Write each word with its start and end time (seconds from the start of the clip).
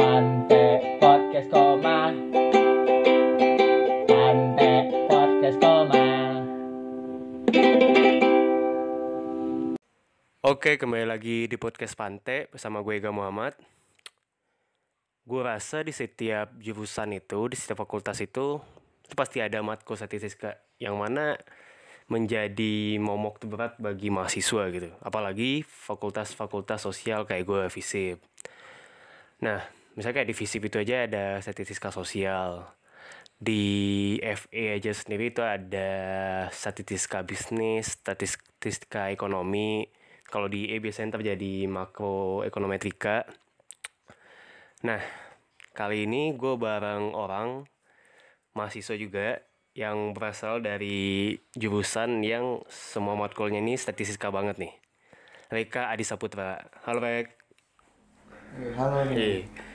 Podcast 0.00 1.52
Koma 1.52 2.08
Podcast 5.04 5.58
Koma 5.60 6.08
Oke, 10.40 10.80
kembali 10.80 11.04
lagi 11.04 11.44
di 11.44 11.56
podcast 11.60 11.92
Pante 12.00 12.48
bersama 12.48 12.80
gue 12.80 12.96
Ega 12.96 13.12
Muhammad. 13.12 13.52
Gue 15.28 15.44
rasa 15.44 15.84
di 15.84 15.92
setiap 15.92 16.56
jurusan 16.56 17.20
itu, 17.20 17.52
di 17.52 17.60
setiap 17.60 17.84
fakultas 17.84 18.24
itu, 18.24 18.56
itu 19.04 19.12
pasti 19.12 19.44
ada 19.44 19.60
matkul 19.60 20.00
statistika 20.00 20.56
yang 20.80 20.96
mana 20.96 21.36
menjadi 22.08 22.96
momok 22.96 23.44
berat 23.44 23.76
bagi 23.76 24.08
mahasiswa 24.08 24.64
gitu. 24.72 24.96
Apalagi 25.04 25.60
fakultas-fakultas 25.60 26.88
sosial 26.88 27.28
kayak 27.28 27.44
gue 27.44 27.62
FISIP. 27.68 28.16
Nah, 29.44 29.79
misalnya 29.94 30.22
kayak 30.22 30.30
di 30.30 30.36
FISIP 30.36 30.62
itu 30.70 30.76
aja 30.78 31.06
ada 31.06 31.24
statistika 31.42 31.90
sosial. 31.90 32.70
Di 33.40 34.20
FE 34.20 34.76
aja 34.76 34.92
sendiri 34.92 35.32
itu 35.32 35.40
ada 35.40 35.90
statistika 36.52 37.24
bisnis, 37.24 37.96
statistika 37.96 39.08
ekonomi. 39.08 39.88
Kalau 40.28 40.46
di 40.46 40.70
E 40.70 40.78
biasanya 40.78 41.18
terjadi 41.18 41.66
makroekonometrika. 41.66 43.24
Nah, 44.86 45.00
kali 45.72 46.04
ini 46.04 46.36
gue 46.36 46.54
bareng 46.54 47.16
orang 47.16 47.64
mahasiswa 48.54 48.94
juga 48.94 49.40
yang 49.74 50.12
berasal 50.12 50.60
dari 50.60 51.38
jurusan 51.54 52.20
yang 52.26 52.60
semua 52.68 53.16
matkulnya 53.16 53.62
ini 53.62 53.78
statistika 53.78 54.28
banget 54.28 54.60
nih. 54.60 54.72
Reka 55.50 55.90
Adi 55.90 56.04
Saputra. 56.06 56.62
Halo 56.86 57.02
Rek. 57.02 57.26
Halo 58.78 59.06
nih. 59.10 59.69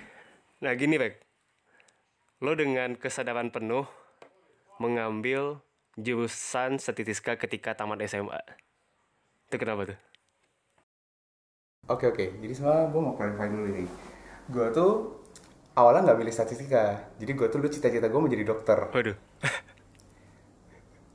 Nah 0.64 0.72
gini 0.80 0.96
Rek. 0.96 1.20
Lo 2.40 2.56
dengan 2.56 2.96
kesadaran 2.96 3.52
penuh 3.52 3.84
mengambil 4.80 5.60
jurusan 6.00 6.80
statistika 6.80 7.36
ketika 7.36 7.76
tamat 7.76 8.04
SMA. 8.08 8.40
Itu 9.48 9.56
kenapa 9.60 9.96
tuh? 9.96 10.00
Oke 11.92 12.08
oke. 12.08 12.26
Jadi 12.40 12.54
sebenarnya 12.56 12.88
gue 12.92 13.02
mau 13.04 13.14
clarify 13.16 13.48
dulu 13.52 13.68
nih. 13.72 13.88
Gue 14.52 14.68
tuh 14.72 14.92
awalnya 15.76 16.12
nggak 16.12 16.20
milih 16.24 16.34
statistika. 16.34 17.14
Jadi 17.20 17.32
gue 17.36 17.48
tuh 17.52 17.58
dulu 17.60 17.70
cita-cita 17.72 18.08
gue 18.08 18.22
menjadi 18.24 18.44
dokter. 18.48 18.80
Waduh. 18.96 19.18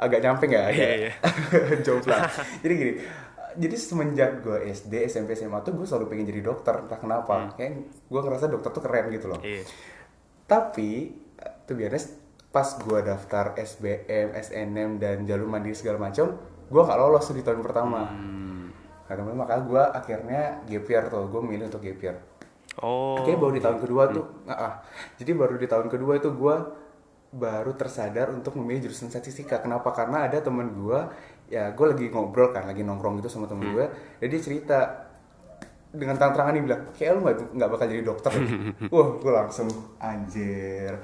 Agak 0.01 0.21
nyampe 0.25 0.49
nggak? 0.49 0.69
Iya, 0.73 0.91
iya. 0.97 1.13
jauh 1.85 2.01
lah. 2.09 2.29
Jadi 2.65 2.73
gini. 2.77 2.93
Jadi 3.57 3.77
semenjak 3.79 4.45
gue 4.45 4.69
SD, 4.71 5.09
SMP, 5.09 5.35
SMA 5.35 5.65
tuh 5.65 5.75
gue 5.75 5.87
selalu 5.89 6.13
pengen 6.13 6.27
jadi 6.31 6.43
dokter. 6.45 6.75
Entah 6.87 6.99
kenapa. 7.01 7.55
Kayak 7.57 7.91
gue 8.07 8.21
ngerasa 8.21 8.47
dokter 8.47 8.71
tuh 8.71 8.83
keren 8.85 9.11
gitu 9.11 9.27
loh. 9.33 9.41
Iya. 9.43 9.65
Tapi 10.47 10.91
tuh 11.67 11.75
biasanya 11.79 12.21
pas 12.51 12.67
gue 12.67 12.99
daftar 13.07 13.55
SBM, 13.55 14.35
SNM 14.35 14.91
dan 14.99 15.23
jalur 15.23 15.47
mandiri 15.47 15.79
segala 15.79 16.11
macam, 16.11 16.35
gue 16.67 16.83
nggak 16.83 16.99
lolos 16.99 17.31
di 17.31 17.43
tahun 17.47 17.63
pertama. 17.63 18.11
Hmm. 18.11 18.75
Karena 19.07 19.31
makanya 19.35 19.63
gue 19.67 19.83
akhirnya 19.83 20.43
gap 20.67 20.87
year 20.91 21.05
tuh, 21.07 21.31
gue 21.31 21.41
milih 21.47 21.71
untuk 21.71 21.83
gap 21.83 22.01
year. 22.03 22.17
Oh. 22.83 23.23
Oke, 23.23 23.39
baru 23.39 23.55
di 23.55 23.63
tahun 23.63 23.79
kedua 23.83 24.03
tuh, 24.11 24.27
ah, 24.47 24.55
ah. 24.55 24.73
jadi 25.19 25.35
baru 25.35 25.59
di 25.59 25.67
tahun 25.67 25.91
kedua 25.91 26.23
itu 26.23 26.31
gue 26.31 26.57
baru 27.31 27.75
tersadar 27.79 28.35
untuk 28.35 28.59
memilih 28.59 28.91
jurusan 28.91 29.11
statistika. 29.11 29.63
Kenapa? 29.63 29.95
Karena 29.95 30.27
ada 30.27 30.43
temen 30.43 30.75
gue, 30.75 31.01
ya 31.51 31.75
gue 31.75 31.87
lagi 31.91 32.07
ngobrol 32.09 32.55
kan, 32.55 32.65
lagi 32.65 32.87
nongkrong 32.87 33.19
gitu 33.19 33.29
sama 33.29 33.51
temen 33.51 33.75
gue, 33.75 33.87
dan 34.23 34.27
dia 34.31 34.41
cerita 34.41 34.79
dengan 35.91 36.15
terang-terangan 36.15 36.55
dia 36.55 36.65
bilang, 36.65 36.83
kayak 36.95 37.11
lu 37.19 37.21
nggak 37.27 37.37
nggak 37.59 37.71
bakal 37.75 37.87
jadi 37.91 38.03
dokter. 38.07 38.33
Wah, 38.95 39.09
gue 39.19 39.33
langsung 39.35 39.67
anjir. 39.99 40.95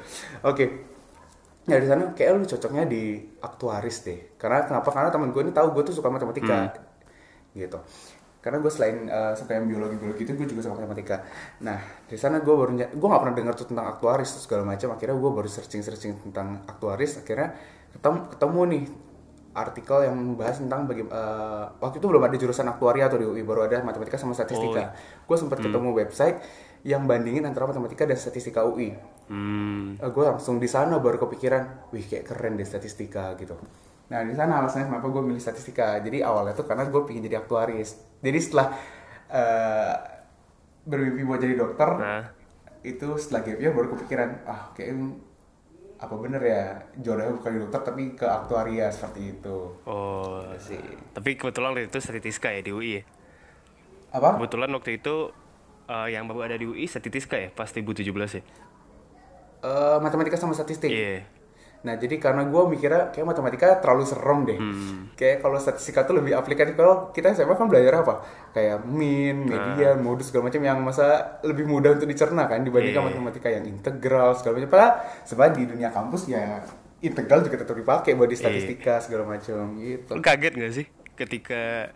Oke, 0.47 0.87
Ya 1.67 1.83
di 1.83 1.87
sana 1.91 2.15
kayak 2.15 2.31
lu 2.39 2.47
cocoknya 2.47 2.87
di 2.87 3.19
aktuaris 3.43 4.07
deh. 4.07 4.39
Karena 4.39 4.63
kenapa? 4.63 4.89
Karena 4.95 5.11
temen 5.11 5.35
gue 5.35 5.43
ini 5.43 5.51
tahu 5.51 5.75
gue 5.75 5.83
tuh 5.91 5.95
suka 5.99 6.07
matematika. 6.15 6.71
Gitu. 7.51 7.79
Karena 8.39 8.63
gue 8.63 8.71
selain 8.71 9.11
uh, 9.11 9.35
suka 9.35 9.59
yang 9.59 9.67
biologi-biologi 9.67 10.23
itu 10.23 10.33
gue 10.39 10.47
juga 10.47 10.63
suka 10.63 10.79
matematika. 10.79 11.27
Nah, 11.67 11.83
di 12.07 12.15
sana 12.15 12.39
gue 12.39 12.55
baru 12.55 12.71
gue 12.79 13.09
gak 13.11 13.23
pernah 13.27 13.35
dengar 13.35 13.59
tuh 13.59 13.67
tentang 13.67 13.91
aktuaris 13.91 14.31
segala 14.39 14.63
macam. 14.63 14.95
Akhirnya 14.95 15.19
gue 15.19 15.31
baru 15.35 15.49
searching-searching 15.51 16.31
tentang 16.31 16.63
aktuaris. 16.71 17.19
Akhirnya 17.19 17.59
ketemu 17.99 18.19
ketemu 18.31 18.61
nih 18.71 18.83
artikel 19.57 20.05
yang 20.05 20.13
membahas 20.13 20.61
tentang 20.61 20.85
bagaimana 20.85 21.17
waktu 21.81 21.97
itu 21.97 22.07
belum 22.07 22.23
ada 22.23 22.37
jurusan 22.37 22.69
aktuaria 22.69 23.09
atau 23.09 23.17
di 23.17 23.25
UI 23.25 23.41
baru 23.41 23.65
ada 23.65 23.81
matematika 23.81 24.21
sama 24.21 24.37
statistika. 24.37 24.93
Gue 25.25 25.37
sempat 25.37 25.59
ketemu 25.65 25.97
website 25.97 26.37
yang 26.85 27.09
bandingin 27.09 27.43
antara 27.43 27.65
matematika 27.65 28.05
dan 28.05 28.15
statistika 28.15 28.63
UI 28.63 28.93
Hmm. 29.27 29.99
gue 29.99 30.23
langsung 30.23 30.63
di 30.63 30.71
sana 30.71 31.03
baru 31.03 31.19
kepikiran, 31.19 31.91
wih 31.91 32.07
kayak 32.07 32.31
keren 32.31 32.55
deh 32.55 32.63
statistika 32.63 33.35
gitu. 33.35 33.59
Nah 34.07 34.23
di 34.23 34.39
sana 34.39 34.63
alasannya 34.63 34.87
kenapa 34.87 35.11
gue 35.11 35.23
milih 35.25 35.43
statistika. 35.43 35.99
Jadi 35.99 36.23
awalnya 36.23 36.55
tuh 36.55 36.63
karena 36.63 36.87
gue 36.87 37.03
pengen 37.03 37.27
jadi 37.27 37.43
aktuaris. 37.43 37.99
Jadi 38.23 38.39
setelah 38.39 38.71
eh, 39.27 39.95
bermimpi 40.87 41.27
buat 41.27 41.43
jadi 41.43 41.59
dokter, 41.59 41.91
Nah. 41.99 42.23
itu 42.87 43.19
setelah 43.19 43.43
gap 43.43 43.59
year 43.59 43.75
baru 43.75 43.91
kepikiran, 43.99 44.47
ah 44.47 44.71
kayak 44.71 44.95
apa 45.97 46.13
bener 46.21 46.43
ya 46.45 46.63
jodohnya 47.01 47.33
bukan 47.33 47.51
di 47.57 47.61
dokter 47.65 47.81
tapi 47.81 48.03
ke 48.13 48.27
aktuaria 48.29 48.93
seperti 48.93 49.41
itu. 49.41 49.57
Oh. 49.89 50.45
Sih. 50.61 50.81
Tapi 51.17 51.41
kebetulan 51.41 51.73
waktu 51.73 51.89
itu 51.89 51.99
statistika 52.01 52.53
ya 52.53 52.61
di 52.61 52.73
UI 52.73 53.01
ya. 53.01 53.03
Apa? 54.13 54.37
Kebetulan 54.37 54.71
waktu 54.77 55.01
itu 55.01 55.33
eh, 55.89 56.09
yang 56.13 56.29
baru 56.29 56.53
ada 56.53 56.57
di 56.61 56.69
UI 56.69 56.85
statistika 56.85 57.41
ya 57.41 57.49
pas 57.49 57.73
2017 57.73 58.05
ya. 58.13 58.43
Eh, 59.67 59.99
matematika 60.05 60.37
sama 60.37 60.53
statistik. 60.53 60.93
Iya. 60.93 61.25
Nah, 61.87 61.95
jadi 61.95 62.19
karena 62.19 62.43
gue 62.43 62.63
mikirnya 62.67 63.15
kayak 63.15 63.23
matematika 63.23 63.79
terlalu 63.79 64.03
serem 64.03 64.43
deh. 64.43 64.59
Kayak 65.15 65.39
kalau 65.39 65.55
statistika 65.57 66.03
tuh 66.03 66.19
lebih 66.19 66.35
aplikatif. 66.35 66.75
Kalau 66.75 67.15
kita 67.15 67.31
SMA 67.31 67.55
kan 67.55 67.71
belajar 67.71 68.03
apa? 68.03 68.27
Kayak 68.51 68.83
min, 68.83 69.47
median, 69.47 70.03
modus 70.03 70.35
segala 70.35 70.51
macam 70.51 70.61
yang 70.61 70.83
masa 70.83 71.39
lebih 71.47 71.63
mudah 71.63 71.95
untuk 71.95 72.11
dicerna 72.11 72.51
kan 72.51 72.67
dibandingkan 72.67 73.07
Iya. 73.07 73.09
matematika 73.09 73.49
yang 73.49 73.65
integral 73.65 74.35
segala 74.35 74.59
macam. 74.59 74.71
Padahal 74.75 74.93
sebenarnya 75.23 75.55
di 75.55 75.63
dunia 75.71 75.89
kampus 75.95 76.23
ya 76.27 76.59
integral 76.99 77.47
juga 77.47 77.63
tetap 77.63 77.77
dipakai 77.77 78.19
buat 78.19 78.27
di 78.27 78.35
statistika 78.35 78.99
segala 78.99 79.23
macam 79.29 79.79
gitu. 79.79 80.11
Lu 80.11 80.23
kaget 80.25 80.53
gak 80.59 80.73
sih 80.75 80.87
ketika 81.15 81.93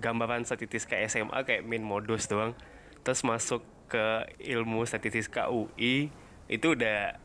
gambaran 0.00 0.42
statistika 0.42 0.96
SMA 1.04 1.44
kayak 1.44 1.62
min 1.62 1.84
modus 1.84 2.24
doang 2.24 2.56
terus 3.02 3.20
masuk 3.20 3.60
ke 3.86 4.24
ilmu 4.40 4.86
statistika 4.86 5.50
UI 5.50 6.08
itu 6.46 6.66
udah 6.72 7.18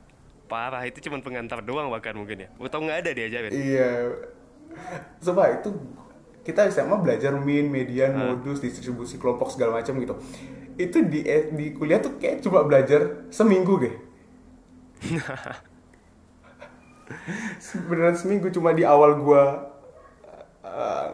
parah 0.45 0.85
itu 0.85 1.01
cuma 1.09 1.17
pengantar 1.21 1.65
doang 1.65 1.89
bahkan 1.89 2.13
mungkin 2.13 2.45
ya 2.45 2.49
atau 2.55 2.79
nggak 2.81 2.97
ada 3.01 3.11
diajarin 3.11 3.51
Iya. 3.51 3.89
Coba 5.23 5.55
itu 5.55 5.71
kita 6.45 6.69
SMA 6.69 7.01
belajar 7.01 7.33
min, 7.33 7.73
median, 7.73 8.13
modus, 8.13 8.61
distribusi 8.61 9.17
kelompok 9.17 9.49
segala 9.49 9.81
macam 9.81 9.97
gitu. 9.97 10.13
Itu 10.77 11.01
di 11.09 11.25
eh, 11.25 11.49
di 11.49 11.73
kuliah 11.73 11.97
tuh 11.97 12.21
kayak 12.21 12.45
cuma 12.45 12.61
belajar 12.61 13.25
seminggu 13.33 13.81
deh. 13.81 13.95
Beneran 17.89 18.17
seminggu 18.17 18.49
cuma 18.53 18.73
di 18.77 18.85
awal 18.85 19.17
gua 19.21 19.73
eh, 20.61 21.09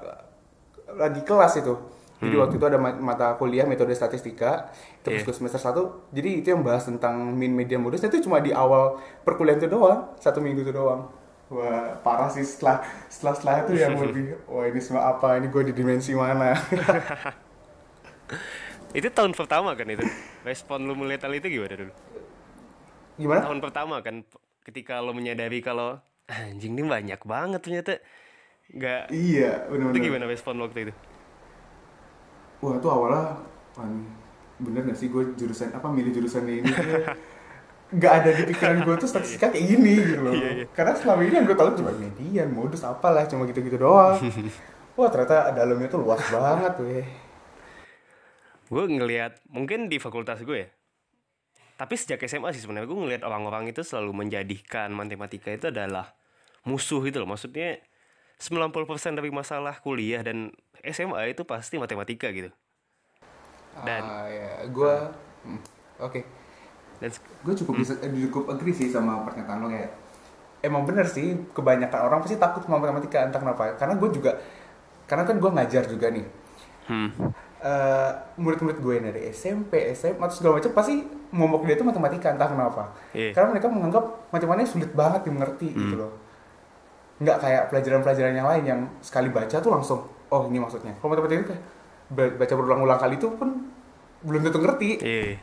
lagi 0.99 1.23
kelas 1.23 1.63
itu. 1.63 1.75
Jadi 2.21 2.35
waktu 2.37 2.55
itu 2.55 2.65
ada 2.65 2.77
ma- 2.77 2.93
mata 2.93 3.33
kuliah 3.33 3.65
metode 3.65 3.91
statistika, 3.91 4.69
terus 5.01 5.21
Iya. 5.21 5.25
gue 5.25 5.35
semester 5.35 5.57
1. 5.57 5.81
Jadi 6.11 6.29
itu 6.37 6.47
yang 6.47 6.61
bahas 6.61 6.85
tentang 6.85 7.17
min, 7.31 7.49
median, 7.49 7.81
modus 7.81 7.99
itu 7.99 8.21
cuma 8.21 8.37
di 8.37 8.53
awal 8.53 8.95
perkuliahan 9.21 9.57
itu 9.57 9.65
doang, 9.67 10.13
satu 10.15 10.37
minggu 10.37 10.61
itu 10.61 10.69
doang. 10.69 11.09
Wah, 11.49 11.97
parah 11.99 12.29
sih 12.29 12.41
setelah 12.41 12.79
setelah 13.07 13.33
setelah 13.33 13.55
itu 13.65 13.73
yang 13.75 13.97
lebih 13.97 14.37
wah 14.45 14.63
ini 14.63 14.79
semua 14.79 15.11
apa? 15.11 15.35
Ini 15.35 15.49
gue 15.49 15.63
di 15.65 15.73
dimensi 15.73 16.13
mana? 16.13 16.53
itu 18.91 19.07
tahun 19.07 19.31
pertama 19.31 19.71
kan 19.73 19.87
itu 19.87 20.03
respon 20.43 20.83
lu 20.83 20.93
melihat 20.93 21.25
hal 21.25 21.33
itu 21.33 21.47
gimana 21.49 21.75
dulu 21.77 21.93
Gimana? 23.15 23.41
tahun 23.41 23.59
pertama 23.59 23.95
kan 23.99 24.15
ketika 24.63 24.99
lo 24.99 25.11
menyadari 25.11 25.59
kalau 25.59 25.99
anjing 26.27 26.75
ini 26.75 26.83
banyak 26.83 27.19
banget 27.23 27.59
ternyata 27.59 27.91
nggak 28.69 29.11
Iya, 29.11 29.67
itu 29.67 29.71
benar-benar. 29.71 30.03
gimana 30.03 30.25
respon 30.27 30.55
waktu 30.59 30.79
itu 30.85 30.93
Wah, 32.61 32.77
itu 32.77 32.87
awalnya 32.87 33.41
bener 34.61 34.85
gak 34.85 34.97
sih 34.97 35.09
gue 35.09 35.33
jurusan 35.33 35.73
apa 35.73 35.89
milih 35.89 36.13
jurusan 36.13 36.45
ini? 36.45 36.69
Gak 37.91 38.13
ada 38.23 38.29
di 38.31 38.43
pikiran 38.47 38.85
gue 38.85 38.95
tuh 39.01 39.09
statistika 39.09 39.51
kayak 39.51 39.65
gini 39.67 39.99
gitu 39.99 40.21
loh. 40.23 40.31
Iya, 40.31 40.49
iya. 40.63 40.65
Karena 40.71 40.93
selama 40.95 41.21
ini 41.27 41.33
yang 41.41 41.45
gue 41.49 41.57
tahu 41.57 41.75
cuma 41.81 41.91
median, 41.91 42.47
modus 42.53 42.85
apalah, 42.87 43.27
cuma 43.27 43.43
gitu-gitu 43.49 43.75
doang. 43.81 44.15
Wah 44.99 45.09
ternyata 45.09 45.51
dalamnya 45.55 45.89
tuh 45.89 46.03
luas 46.03 46.21
banget 46.29 46.73
weh. 46.83 47.07
gue 48.71 48.83
ngelihat 48.87 49.43
mungkin 49.51 49.91
di 49.91 49.99
fakultas 49.99 50.39
gue 50.47 50.63
ya 50.63 50.69
tapi 51.81 51.97
sejak 51.97 52.21
SMA 52.29 52.53
sih 52.53 52.61
sebenarnya 52.61 52.85
gue 52.87 52.99
ngelihat 53.03 53.23
orang-orang 53.25 53.67
itu 53.67 53.81
selalu 53.81 54.13
menjadikan 54.13 54.93
matematika 54.93 55.49
itu 55.49 55.73
adalah 55.73 56.13
musuh 56.63 57.01
gitu 57.03 57.19
loh 57.19 57.33
maksudnya 57.33 57.81
90% 58.37 59.17
dari 59.17 59.33
masalah 59.33 59.81
kuliah 59.81 60.21
dan 60.21 60.53
SMA 60.83 61.31
itu 61.31 61.45
pasti 61.45 61.77
matematika 61.77 62.27
gitu. 62.29 62.49
Dan- 63.81 64.03
ah, 64.03 64.27
ya, 64.27 64.67
gue 64.67 64.93
oke. 65.97 66.19
Dan 67.01 67.09
gue 67.17 67.53
cukup 67.57 67.73
bisa 67.81 67.97
eh, 68.01 68.09
cukup 68.29 68.51
agree 68.51 68.75
sih 68.75 68.91
sama 68.91 69.25
pernyataan 69.25 69.63
lo 69.63 69.67
kayak 69.71 69.89
emang 70.61 70.85
bener 70.85 71.09
sih 71.09 71.33
kebanyakan 71.49 72.05
orang 72.05 72.19
pasti 72.21 72.37
takut 72.37 72.61
sama 72.61 72.77
matematika 72.77 73.25
entah 73.25 73.41
kenapa. 73.41 73.73
Karena 73.77 73.97
gue 73.97 74.09
juga 74.13 74.31
karena 75.09 75.23
kan 75.25 75.35
gue 75.41 75.49
ngajar 75.49 75.83
juga 75.89 76.07
nih. 76.13 76.25
Hmm, 76.89 77.09
Eh, 77.61 78.11
murid-murid 78.41 78.81
gue 78.81 78.93
yang 78.97 79.05
dari 79.05 79.29
SMP, 79.29 79.93
SMA 79.93 80.17
atau 80.17 80.33
segala 80.33 80.57
macam 80.57 80.73
pasti 80.73 80.97
momok 81.29 81.69
dia 81.69 81.77
itu 81.77 81.85
matematika 81.85 82.33
entah 82.33 82.49
kenapa. 82.49 82.89
Iya. 83.13 83.37
karena 83.37 83.53
mereka 83.53 83.69
menganggap 83.69 84.03
matematika 84.33 84.73
sulit 84.73 84.89
banget 84.97 85.21
dimengerti 85.29 85.69
gitu 85.69 85.93
loh. 85.93 86.09
Nggak 87.21 87.37
kayak 87.37 87.63
pelajaran-pelajaran 87.69 88.33
yang 88.33 88.49
lain 88.49 88.63
yang 88.65 88.81
sekali 89.05 89.29
baca 89.29 89.61
tuh 89.61 89.69
langsung 89.69 90.09
oh 90.31 90.47
ini 90.47 90.57
maksudnya 90.57 90.95
kalau 90.97 91.11
matematika 91.11 91.51
kayak 91.51 91.63
ba- 92.09 92.35
baca 92.35 92.53
berulang-ulang 92.55 92.99
kali 92.99 93.15
itu 93.15 93.27
pun 93.35 93.49
belum 94.21 94.41
tentu 94.41 94.59
ngerti 94.59 94.89
iya, 95.01 95.35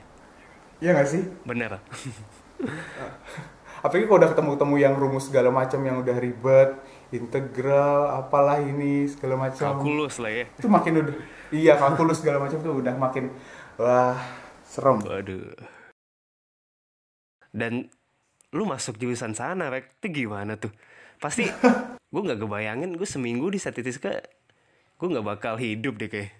Iya 0.79 0.91
nggak 0.95 1.09
sih 1.09 1.23
bener. 1.43 1.75
apalagi 3.79 4.07
kalau 4.07 4.19
udah 4.19 4.31
ketemu-ketemu 4.31 4.75
yang 4.79 4.95
rumus 4.95 5.31
segala 5.31 5.51
macam 5.51 5.79
yang 5.83 6.03
udah 6.03 6.17
ribet 6.19 6.71
integral 7.11 8.11
apalah 8.11 8.59
ini 8.59 9.07
segala 9.07 9.39
macam 9.39 9.79
Kalkulus 9.79 10.19
lah 10.19 10.35
ya. 10.35 10.45
itu 10.51 10.67
makin 10.67 10.93
udah 10.99 11.15
iya 11.51 11.79
kalkulus 11.79 12.19
segala 12.19 12.43
macam 12.43 12.59
tuh 12.59 12.75
udah 12.75 12.95
makin 12.95 13.31
wah 13.79 14.19
serem 14.67 14.99
Waduh. 14.99 15.55
Dan 17.49 17.89
lu 18.53 18.69
masuk 18.69 19.01
jurusan 19.01 19.33
sana, 19.33 19.73
Rek. 19.73 19.97
Itu 19.99 20.13
gimana 20.13 20.61
tuh? 20.61 20.69
Pasti 21.17 21.49
gue 22.13 22.21
nggak 22.23 22.41
kebayangin 22.41 22.93
gue 22.95 23.09
seminggu 23.09 23.49
di 23.49 23.57
statistika 23.57 24.21
gue 24.99 25.07
nggak 25.09 25.27
bakal 25.27 25.55
hidup 25.57 25.95
deh 25.97 26.11
kayak. 26.11 26.35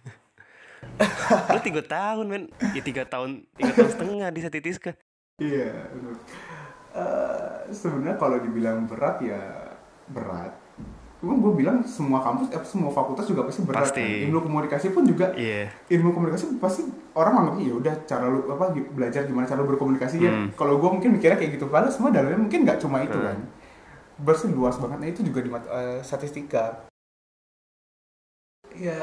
lu 1.55 1.59
tiga 1.63 1.83
tahun 1.83 2.27
men, 2.27 2.45
ya 2.75 2.83
tiga 2.83 3.07
tahun 3.07 3.47
tiga 3.55 3.73
tahun 3.75 3.91
setengah 3.95 4.29
di 4.35 4.41
statistika. 4.43 4.93
iya 5.39 5.71
bener. 5.95 6.15
Eh, 6.99 7.59
sebenarnya 7.71 8.19
kalau 8.19 8.43
dibilang 8.43 8.91
berat 8.91 9.23
ya 9.23 9.39
berat 10.11 10.51
Cuma 11.19 11.35
gue 11.35 11.53
bilang 11.59 11.83
semua 11.83 12.23
kampus, 12.23 12.47
eh, 12.55 12.63
semua 12.63 12.95
fakultas 12.95 13.27
juga 13.27 13.43
pasti 13.43 13.67
berat 13.67 13.91
Pasti. 13.91 14.07
kan. 14.07 14.31
Ilmu 14.31 14.39
komunikasi 14.39 14.87
pun 14.95 15.03
juga 15.03 15.35
Iya. 15.35 15.67
ilmu 15.91 16.15
komunikasi 16.15 16.63
pasti 16.63 16.87
orang 17.19 17.43
anggapnya 17.43 17.65
ya 17.67 17.75
udah 17.75 17.95
cara 18.07 18.31
lu 18.31 18.47
apa 18.47 18.71
belajar 18.95 19.27
gimana 19.27 19.43
cara 19.43 19.59
lu 19.59 19.67
berkomunikasi 19.75 20.23
ya. 20.23 20.31
Hmm. 20.31 20.55
Kalau 20.55 20.79
gue 20.79 20.87
mungkin 20.87 21.19
mikirnya 21.19 21.35
kayak 21.35 21.59
gitu, 21.59 21.67
padahal 21.67 21.91
semua 21.91 22.15
dalamnya 22.15 22.39
mungkin 22.39 22.63
nggak 22.63 22.79
cuma 22.79 23.03
itu 23.03 23.19
kan. 23.19 23.35
Berarti 24.23 24.47
luas 24.55 24.79
banget. 24.79 24.99
Nah 25.03 25.09
itu 25.11 25.21
juga 25.27 25.39
di 25.43 25.51
eh, 25.51 25.99
statistika. 26.07 26.88
Ya 28.79 29.01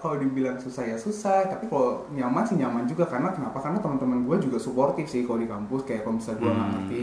kalau 0.00 0.16
dibilang 0.16 0.56
susah 0.56 0.84
ya 0.86 0.96
susah, 0.96 1.44
tapi 1.44 1.68
kalau 1.68 2.08
nyaman 2.08 2.40
sih 2.48 2.56
nyaman 2.56 2.88
juga 2.88 3.04
karena 3.04 3.28
kenapa? 3.36 3.60
Karena 3.60 3.76
teman-teman 3.76 4.24
gue 4.24 4.36
juga 4.48 4.56
suportif 4.56 5.06
sih 5.12 5.28
kalau 5.28 5.36
di 5.36 5.48
kampus 5.50 5.84
kayak 5.84 6.02
kalau 6.04 6.16
misalnya 6.16 6.40
gue 6.40 6.52
Hmm. 6.52 6.70
ngerti 6.72 7.00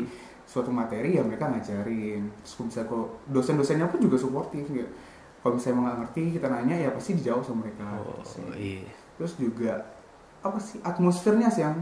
suatu 0.48 0.72
materi 0.74 1.10
ya 1.14 1.22
mereka 1.22 1.46
ngajarin. 1.52 2.22
Terus 2.42 2.52
kalau 2.56 2.66
misalnya 2.68 2.88
kalau 2.90 3.06
dosen-dosennya 3.30 3.88
pun 3.92 4.00
juga 4.02 4.18
suportif 4.18 4.66
ya. 4.74 4.88
Kalau 5.44 5.54
misalnya 5.56 5.74
emang 5.78 5.86
nggak 5.86 6.00
ngerti 6.02 6.22
kita 6.36 6.48
nanya 6.50 6.76
ya 6.76 6.90
pasti 6.92 7.12
dijawab 7.20 7.44
sama 7.46 7.58
mereka. 7.64 7.86
Oh, 8.02 8.20
sih 8.26 8.44
iya. 8.58 8.90
terus 9.18 9.34
juga 9.38 9.74
apa 10.42 10.58
sih 10.62 10.78
atmosfernya 10.82 11.50
sih 11.50 11.66
yang 11.66 11.78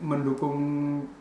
mendukung 0.00 0.56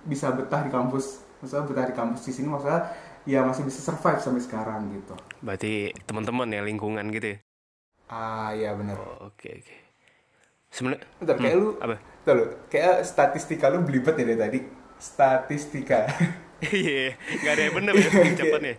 bisa 0.03 0.33
betah 0.33 0.65
di 0.65 0.71
kampus 0.73 1.21
maksudnya 1.39 1.65
betah 1.69 1.85
di 1.91 1.95
kampus 1.95 2.21
di 2.25 2.31
sini 2.33 2.47
maksudnya 2.49 2.81
ya 3.23 3.43
masih 3.43 3.63
bisa 3.63 3.79
survive 3.79 4.19
sampai 4.19 4.43
sekarang 4.43 4.81
gitu 4.91 5.15
Berarti 5.39 5.91
teman-teman 6.03 6.47
ya 6.49 6.61
lingkungan 6.63 7.05
gitu 7.11 7.35
ya. 7.35 7.37
Ah 8.09 8.51
ya 8.53 8.73
benar 8.73 8.95
Oh, 8.95 9.27
oke 9.27 9.47
oke. 9.49 9.75
Sebenarnya 10.69 11.05
bentar 11.19 11.35
kayak 11.37 11.53
Hmm, 11.53 11.59
lu 11.59 11.69
apa? 11.77 11.95
bentar 12.19 12.33
lu 12.33 12.45
kayak 12.67 12.95
statistika 13.03 13.65
lu 13.67 13.81
belibet 13.81 14.15
ya 14.15 14.25
dari 14.25 14.39
tadi 14.39 14.59
statistika 14.97 15.99
Iya, 16.63 17.11
nggak 17.43 17.51
ada 17.51 17.61
yang 17.61 17.75
bener 17.75 17.93
ya 17.93 18.07
ucapannya. 18.33 18.73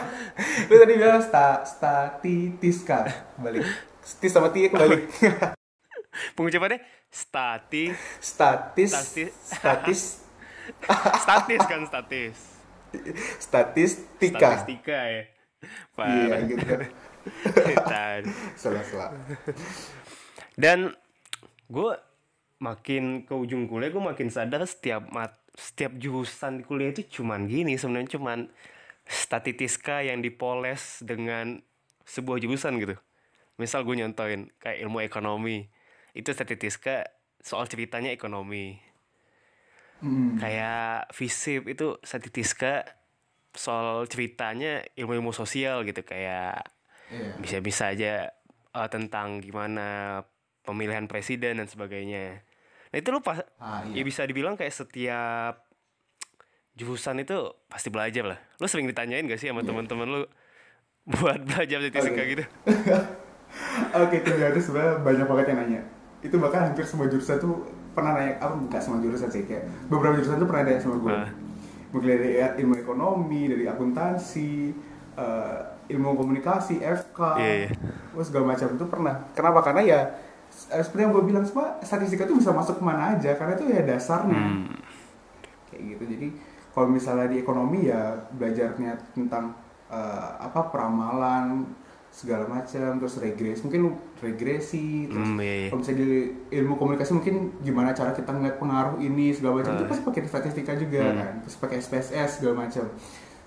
lu 0.70 0.74
tadi 0.76 0.92
bilang 0.94 1.18
sta 1.18 1.66
statistiska 1.66 2.98
balik 3.36 3.66
stis 4.00 4.30
sama 4.30 4.48
ti 4.48 4.70
kembali 4.70 5.10
Pengucapannya 6.32 6.78
stati 7.08 7.90
statis 8.20 8.92
Statis. 8.92 9.32
statis 9.52 10.00
statis 11.16 11.62
kan 11.64 11.82
statis. 11.84 12.38
statistika 13.38 14.50
Statistika 14.56 14.98
ya. 15.04 15.22
iya 16.00 16.36
Parah. 16.36 16.40
gitu 16.42 16.64
Tadi. 17.90 18.30
salah 18.54 18.82
salah 18.82 19.10
Dan 20.56 20.94
gue 21.68 21.92
makin 22.62 23.28
ke 23.28 23.34
ujung 23.36 23.68
kuliah 23.68 23.92
gue 23.92 24.00
makin 24.00 24.32
sadar 24.32 24.64
setiap 24.64 25.12
mat 25.12 25.36
setiap 25.56 25.92
jurusan 25.96 26.60
di 26.60 26.62
kuliah 26.64 26.92
itu 26.92 27.20
cuman 27.20 27.48
gini 27.48 27.76
sebenarnya 27.76 28.16
cuman 28.16 28.48
statistiska 29.04 30.04
yang 30.04 30.20
dipoles 30.20 31.00
dengan 31.04 31.60
sebuah 32.06 32.42
jurusan 32.42 32.78
gitu. 32.80 32.96
Misal 33.56 33.82
gue 33.88 33.96
nyontoin 33.96 34.52
kayak 34.60 34.78
ilmu 34.84 35.00
ekonomi 35.04 35.68
itu 36.12 36.28
statistiska 36.32 37.08
soal 37.40 37.68
ceritanya 37.68 38.12
ekonomi. 38.12 38.76
Hmm. 40.00 40.36
Kayak 40.36 41.08
FISIP 41.16 41.72
itu 41.72 41.96
statistiska 42.04 42.84
soal 43.56 44.04
ceritanya 44.12 44.84
ilmu-ilmu 44.92 45.32
sosial 45.32 45.80
gitu 45.88 46.04
kayak 46.04 46.75
Iya. 47.06 47.38
bisa-bisa 47.38 47.94
aja 47.94 48.34
uh, 48.72 48.88
tentang 48.90 49.38
gimana 49.38 50.20
pemilihan 50.60 51.06
presiden 51.06 51.56
dan 51.56 51.70
sebagainya. 51.70 52.42
Nah 52.90 52.96
itu 52.96 53.08
lu 53.08 53.22
pas 53.22 53.38
Ah, 53.56 53.86
ya 53.86 53.94
iya. 53.94 54.02
bisa 54.02 54.26
dibilang 54.26 54.54
kayak 54.54 54.74
setiap 54.74 55.62
jurusan 56.74 57.22
itu 57.22 57.36
pasti 57.66 57.88
belajar 57.88 58.26
lah. 58.26 58.38
Lu 58.58 58.66
sering 58.66 58.84
ditanyain 58.84 59.24
gak 59.24 59.38
sih 59.38 59.48
sama 59.48 59.62
teman-teman 59.62 60.06
lu 60.06 60.20
buat 61.06 61.38
belajar 61.40 61.78
statistika 61.80 62.18
Aduh. 62.18 62.30
gitu? 62.34 62.44
Oke, 64.02 64.20
itu 64.20 64.30
ada 64.34 64.58
sebenarnya 64.58 64.94
banyak 65.00 65.26
banget 65.26 65.46
yang 65.48 65.58
nanya. 65.62 65.80
Itu 66.20 66.36
bahkan 66.36 66.66
hampir 66.66 66.82
semua 66.82 67.06
jurusan 67.06 67.38
tuh 67.38 67.62
pernah 67.94 68.18
nanya, 68.18 68.36
apa 68.42 68.58
bukan 68.58 68.80
semua 68.82 68.98
jurusan 68.98 69.30
sih 69.30 69.46
kayak 69.46 69.64
beberapa 69.86 70.18
jurusan 70.18 70.36
tuh 70.36 70.48
pernah 70.50 70.62
nanya 70.66 70.80
sama 70.82 70.96
gue. 70.98 71.12
Ah. 71.14 71.30
Mungkin 71.94 72.08
dari 72.10 72.30
ilmu 72.60 72.74
ekonomi, 72.76 73.46
dari 73.46 73.64
akuntansi, 73.64 74.74
eh, 75.16 75.60
ilmu 75.88 76.14
komunikasi, 76.14 76.78
FK, 76.78 77.18
Iya, 77.36 77.52
iya. 77.56 77.68
terus 78.10 78.26
segala 78.26 78.52
macam 78.52 78.68
itu 78.70 78.84
pernah. 78.86 79.14
Kenapa? 79.32 79.60
Karena 79.62 79.82
ya 79.82 80.00
eh, 80.68 80.80
seperti 80.80 81.02
yang 81.02 81.12
gue 81.12 81.24
bilang 81.24 81.42
semua 81.42 81.78
statistika 81.80 82.24
tuh 82.24 82.36
bisa 82.36 82.50
masuk 82.50 82.78
ke 82.78 82.84
mana 82.84 83.12
aja 83.12 83.34
karena 83.34 83.54
itu 83.54 83.64
ya 83.66 83.82
dasarnya 83.82 84.36
Hmm. 84.36 84.72
kayak 85.68 85.82
gitu. 85.92 86.04
Jadi 86.08 86.28
kalau 86.70 86.88
misalnya 86.88 87.26
di 87.26 87.38
ekonomi 87.38 87.86
ya 87.86 88.00
belajarnya 88.30 88.92
tentang 89.12 89.54
eh, 89.86 90.30
apa 90.38 90.66
peramalan 90.66 91.62
segala 92.08 92.48
macam 92.48 92.96
terus 92.96 93.16
regresi 93.16 93.60
mungkin 93.60 93.92
regresi 94.18 95.04
terus 95.04 95.28
Hmm, 95.28 95.36
iya, 95.38 95.54
iya. 95.54 95.68
kalau 95.68 95.78
misalnya 95.78 96.00
di 96.00 96.10
ilmu 96.50 96.74
komunikasi 96.74 97.12
mungkin 97.12 97.34
gimana 97.60 97.92
cara 97.92 98.10
kita 98.10 98.32
ngeliat 98.32 98.56
pengaruh 98.56 98.96
ini 98.98 99.30
segala 99.30 99.60
macam 99.60 99.76
itu 99.76 99.84
Ah. 99.84 99.90
pasti 99.92 100.02
pakai 100.02 100.22
statistika 100.24 100.72
juga 100.74 101.02
Hmm. 101.02 101.18
kan 101.18 101.32
terus 101.38 101.56
pakai 101.56 101.76
SPSS 101.76 102.40
segala 102.40 102.64
macam 102.64 102.88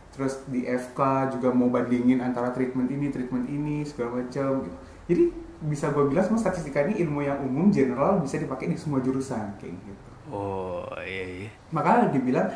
terus 0.09 0.41
di 0.45 0.63
FK 0.63 0.99
juga 1.31 1.49
mau 1.49 1.67
bandingin 1.67 2.19
antara 2.19 2.49
treatment 2.49 2.87
ini 2.87 3.07
treatment 3.07 3.45
ini 3.45 3.81
segala 3.83 4.19
macam 4.19 4.63
gitu. 4.63 4.77
jadi 5.05 5.23
bisa 5.61 5.89
gue 5.89 6.07
bilang 6.07 6.23
semua 6.23 6.39
statistika 6.39 6.81
ini 6.81 6.99
ilmu 6.99 7.19
yang 7.19 7.39
umum 7.39 7.67
general 7.67 8.17
bisa 8.17 8.35
dipakai 8.35 8.67
di 8.67 8.75
semua 8.75 8.99
jurusan 8.99 9.55
kayak 9.55 9.75
gitu 9.75 10.09
Oh 10.29 10.85
iya 10.99 11.25
iya. 11.41 11.49
makanya 11.69 12.13
dibilang 12.13 12.47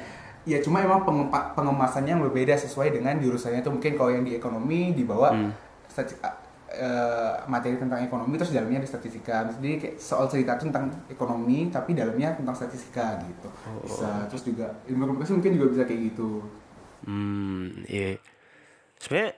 ya 0.43 0.59
cuma 0.59 0.79
emang 0.79 1.01
pengemasannya 1.49 2.13
yang 2.13 2.21
berbeda 2.21 2.53
sesuai 2.55 2.91
dengan 2.91 3.17
jurusannya 3.17 3.59
itu 3.59 3.71
mungkin 3.71 3.91
kalau 3.93 4.11
yang 4.11 4.21
di 4.21 4.33
ekonomi 4.33 4.91
dibawa 4.91 5.31
Hmm. 5.31 5.51
eh, 6.69 7.33
materi 7.45 7.77
tentang 7.77 8.01
ekonomi 8.01 8.33
terus 8.33 8.49
dalamnya 8.49 8.81
di 8.81 8.89
statistika 8.89 9.45
jadi 9.53 9.77
kayak 9.77 9.95
soal 9.95 10.25
cerita 10.25 10.57
tentang 10.57 10.89
ekonomi 11.07 11.69
tapi 11.69 11.93
dalamnya 11.93 12.33
tentang 12.33 12.55
statistika 12.55 13.21
gitu 13.21 13.45
bisa 13.83 14.09
terus 14.25 14.41
juga 14.43 14.73
ilmu 14.85 15.05
komunikasi 15.07 15.33
mungkin 15.33 15.51
juga 15.53 15.67
bisa 15.69 15.83
kayak 15.85 16.01
gitu 16.09 16.41
Hmm 17.03 17.83
iya. 17.87 18.19
Sebenarnya 18.99 19.33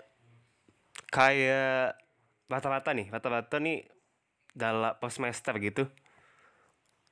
kayak 1.10 1.98
rata-rata 2.46 2.90
nih 2.94 3.08
rata-rata 3.10 3.58
nih 3.58 3.86
dalam 4.54 4.94
per 4.98 5.10
semester 5.10 5.54
gitu. 5.60 5.90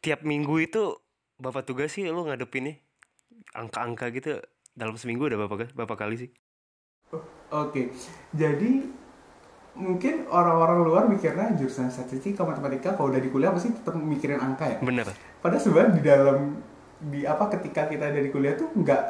Tiap 0.03 0.21
minggu 0.23 0.55
itu 0.61 0.99
bapak 1.39 1.65
tugas 1.65 1.91
sih 1.91 2.05
lu 2.07 2.23
ngadepin 2.27 2.71
nih 2.71 2.77
angka-angka 3.57 4.13
gitu 4.13 4.39
dalam 4.73 4.97
seminggu 4.97 5.29
udah 5.29 5.37
berapa 5.45 5.69
berapa 5.73 5.95
kali 5.97 6.15
sih? 6.17 6.29
Oke, 7.53 7.93
jadi 8.33 8.89
mungkin 9.73 10.25
orang-orang 10.29 10.79
luar 10.85 11.03
mikirnya 11.05 11.53
jurusan 11.57 11.89
statistika 11.89 12.45
matematika 12.45 12.93
kalau 12.93 13.13
udah 13.13 13.21
di 13.21 13.29
kuliah 13.29 13.53
pasti 13.53 13.73
tetap 13.73 13.93
mikirin 13.97 14.41
angka 14.41 14.65
ya. 14.69 14.77
Bener. 14.81 15.05
Padahal 15.41 15.61
sebenarnya 15.61 15.93
di 15.93 16.01
dalam 16.01 16.37
di 17.03 17.21
apa 17.25 17.49
ketika 17.53 17.89
kita 17.89 18.09
ada 18.09 18.21
di 18.21 18.29
kuliah 18.33 18.57
tuh 18.57 18.73
nggak 18.73 19.01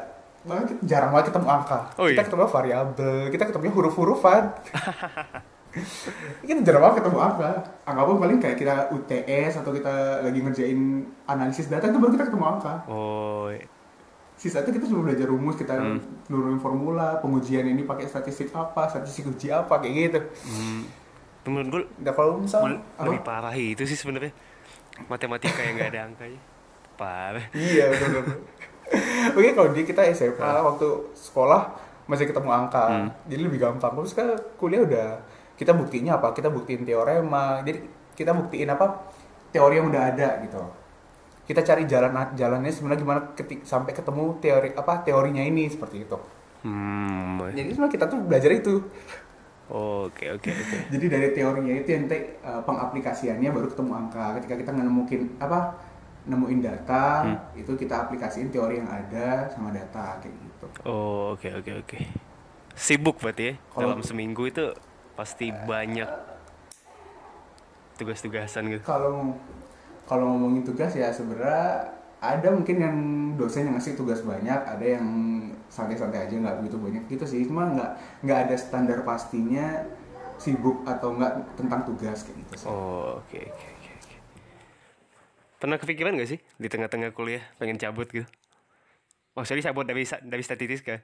kita 0.43 0.83
jarang 0.83 1.09
banget 1.15 1.31
ketemu 1.31 1.47
angka. 1.47 1.79
Oh, 1.95 2.05
kita 2.07 2.21
iya? 2.21 2.27
ketemu 2.27 2.41
variabel, 2.51 3.17
kita 3.31 3.43
ketemu 3.47 3.63
huruf-hurufan. 3.71 4.43
kita 6.45 6.61
jarang 6.61 6.85
banget 6.85 7.01
ketemu 7.01 7.17
angka 7.17 7.51
angka 7.81 8.01
pun 8.05 8.17
paling 8.21 8.37
kayak 8.37 8.57
kita 8.61 8.93
UTS 8.93 9.65
atau 9.65 9.73
kita 9.73 10.21
lagi 10.21 10.39
ngerjain 10.45 11.01
analisis 11.25 11.65
data 11.65 11.89
itu 11.89 11.97
baru 11.97 12.13
kita 12.13 12.29
ketemu 12.29 12.45
angka 12.45 12.85
Oh, 12.85 13.49
sisa 14.37 14.61
itu 14.61 14.75
kita 14.75 14.85
cuma 14.85 15.09
belajar 15.09 15.25
rumus 15.25 15.57
kita 15.57 15.73
nurunin 16.29 16.61
formula 16.61 17.17
pengujian 17.23 17.65
ini 17.65 17.87
pakai 17.87 18.05
statistik 18.05 18.53
apa 18.53 18.85
statistik 18.91 19.29
uji 19.29 19.49
apa 19.49 19.81
kayak 19.81 19.93
gitu 19.97 20.19
hmm, 20.51 20.81
menurut 21.49 21.89
gue 21.95 22.13
kalau 22.13 22.43
misal 22.43 22.61
Mul- 22.67 22.83
apa? 22.99 23.07
lebih 23.09 23.21
parah 23.25 23.55
itu 23.55 23.87
sih 23.87 23.97
sebenarnya 23.97 24.29
matematika 25.09 25.57
yang 25.63 25.79
nggak 25.79 25.91
ada 25.95 26.01
angkanya 26.11 26.41
parah 27.01 27.45
iya 27.55 27.89
betul. 27.89 28.45
oke 29.37 29.49
kalau 29.55 29.69
di 29.71 29.81
kita 29.87 30.01
SMA 30.13 30.51
waktu 30.63 30.87
sekolah 31.15 31.61
masih 32.07 32.27
ketemu 32.27 32.49
angka. 32.51 33.11
Jadi 33.27 33.41
lebih 33.41 33.59
gampang. 33.63 33.95
Terus 34.03 34.13
kan 34.15 34.27
kuliah 34.59 34.83
udah 34.83 35.07
kita 35.55 35.71
buktinya 35.71 36.19
apa? 36.19 36.35
Kita 36.35 36.51
buktiin 36.51 36.83
teorema. 36.83 37.63
Jadi 37.63 37.79
kita 38.13 38.35
buktiin 38.35 38.69
apa? 38.69 39.07
Teori 39.53 39.79
yang 39.79 39.87
udah 39.93 40.03
ada 40.11 40.41
gitu. 40.43 40.61
Kita 41.43 41.59
cari 41.61 41.83
jalan 41.87 42.11
jalannya 42.33 42.71
sebenarnya 42.71 42.99
gimana 43.03 43.19
ketik 43.35 43.67
sampai 43.67 43.91
ketemu 43.91 44.39
teori 44.39 44.69
apa 44.73 45.03
teorinya 45.03 45.43
ini 45.43 45.67
seperti 45.67 46.07
itu. 46.07 46.17
Hmm 46.63 47.23
jadi 47.51 47.69
sebenarnya 47.75 47.93
kita 47.93 48.05
tuh 48.07 48.19
belajar 48.23 48.51
itu. 48.51 48.73
Oke 49.73 50.27
oke 50.27 50.49
oke. 50.51 50.77
Jadi 50.93 51.05
dari 51.07 51.27
teorinya 51.31 51.73
itu 51.73 51.95
nanti 51.95 52.19
uh, 52.43 52.61
pengaplikasiannya 52.67 53.49
baru 53.49 53.67
ketemu 53.71 53.91
angka. 53.95 54.25
Ketika 54.39 54.55
kita 54.59 54.71
nemuin 54.75 55.39
apa 55.39 55.59
nemuin 56.23 56.59
data 56.63 57.27
itu 57.53 57.75
kita 57.75 58.07
aplikasiin 58.07 58.47
teori 58.47 58.79
yang 58.79 58.87
ada 58.87 59.51
sama 59.51 59.75
data 59.75 60.23
kayak 60.23 60.31
gitu. 60.31 60.65
Oh 60.87 61.35
oke 61.35 61.49
oke 61.59 61.71
oke. 61.83 61.97
Sibuk 62.73 63.19
berarti 63.19 63.43
ya? 63.43 63.53
Kalau- 63.69 63.81
dalam 63.93 64.01
seminggu 64.01 64.47
itu 64.47 64.71
pasti 65.13 65.51
banyak 65.51 66.07
tugas-tugasan 67.99 68.71
gitu. 68.71 68.81
Kalau 68.83 69.37
kalau 70.03 70.35
ngomongin 70.35 70.65
tugas 70.65 70.91
ya 70.93 71.13
sebenarnya 71.13 71.91
ada 72.23 72.47
mungkin 72.51 72.77
yang 72.79 72.97
dosen 73.35 73.67
yang 73.67 73.75
ngasih 73.75 73.93
tugas 73.93 74.23
banyak 74.23 74.57
ada 74.57 74.81
yang 74.83 75.05
santai-santai 75.67 76.27
aja 76.27 76.33
nggak 76.33 76.63
begitu 76.63 76.77
banyak 76.79 77.03
gitu 77.07 77.25
sih. 77.27 77.43
Cuma 77.45 77.67
nggak 77.67 77.91
nggak 78.25 78.39
ada 78.49 78.55
standar 78.55 79.03
pastinya 79.03 79.85
sibuk 80.39 80.81
atau 80.83 81.13
nggak 81.13 81.55
tentang 81.55 81.85
tugas 81.85 82.25
kayak 82.25 82.37
gitu 82.43 82.53
sih. 82.57 82.67
oh 82.67 83.21
oke 83.21 83.37
oke 83.37 83.67
oke 83.69 83.82
pernah 85.63 85.79
kepikiran 85.79 86.19
gak 86.19 86.35
sih 86.35 86.39
di 86.59 86.67
tengah-tengah 86.67 87.15
kuliah 87.15 87.39
pengen 87.55 87.79
cabut 87.79 88.11
gitu? 88.11 88.27
Maksudnya 89.39 89.71
cabut 89.71 89.87
dari 89.87 90.03
dari 90.03 90.43
statistika 90.43 90.99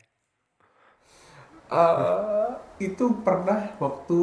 Eh, 1.70 2.50
itu 2.82 3.06
pernah 3.22 3.78
waktu 3.78 4.22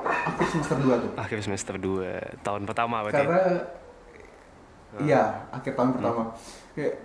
akhir 0.00 0.46
semester 0.48 0.76
2 0.80 0.96
tuh. 0.96 1.12
Akhir 1.20 1.38
semester 1.44 1.74
2 1.76 2.40
tahun 2.40 2.64
pertama 2.64 3.04
berarti 3.04 3.20
ya? 3.20 3.28
karena 3.28 3.44
iya 5.04 5.22
akhir 5.52 5.76
tahun 5.76 6.00
pertama. 6.00 6.32
Kayak 6.72 7.04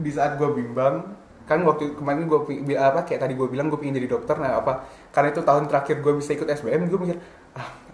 di 0.00 0.10
saat 0.12 0.40
gue 0.40 0.48
bimbang 0.48 1.12
kan 1.44 1.60
waktu 1.62 1.92
kemarin 1.92 2.24
gue 2.24 2.40
apa 2.80 3.04
kayak 3.04 3.20
tadi 3.22 3.36
gue 3.36 3.46
bilang 3.46 3.70
gue 3.70 3.78
pengen 3.78 4.02
jadi 4.02 4.10
dokter 4.10 4.34
nah 4.34 4.58
apa 4.58 4.82
karena 5.14 5.30
itu 5.30 5.46
tahun 5.46 5.70
terakhir 5.70 6.02
gue 6.02 6.18
bisa 6.18 6.34
ikut 6.34 6.42
SBM 6.42 6.90
gue 6.90 6.98
mikir 6.98 7.16
ah 7.16 7.22